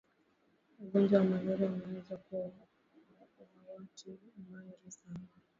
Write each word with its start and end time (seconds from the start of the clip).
ugonjwa 0.83 1.19
wa 1.19 1.25
malaria 1.25 1.69
unaoweza 1.71 2.17
kuua 2.17 2.41
awatu 3.21 4.09
wengi 4.49 4.91
sana 4.91 5.25